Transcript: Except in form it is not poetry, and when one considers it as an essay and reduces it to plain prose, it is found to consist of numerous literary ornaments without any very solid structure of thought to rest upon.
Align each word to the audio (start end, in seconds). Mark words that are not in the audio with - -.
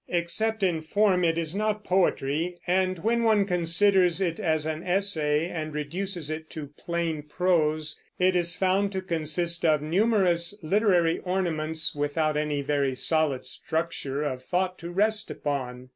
Except 0.09 0.63
in 0.63 0.81
form 0.81 1.23
it 1.23 1.37
is 1.37 1.53
not 1.55 1.83
poetry, 1.83 2.57
and 2.65 2.97
when 2.97 3.21
one 3.21 3.45
considers 3.45 4.19
it 4.19 4.39
as 4.39 4.65
an 4.65 4.81
essay 4.81 5.47
and 5.47 5.75
reduces 5.75 6.31
it 6.31 6.49
to 6.49 6.71
plain 6.75 7.21
prose, 7.21 8.01
it 8.17 8.35
is 8.35 8.55
found 8.55 8.91
to 8.93 9.03
consist 9.03 9.63
of 9.63 9.83
numerous 9.83 10.57
literary 10.63 11.19
ornaments 11.19 11.93
without 11.93 12.35
any 12.35 12.63
very 12.63 12.95
solid 12.95 13.45
structure 13.45 14.23
of 14.23 14.43
thought 14.43 14.79
to 14.79 14.89
rest 14.89 15.29
upon. 15.29 15.89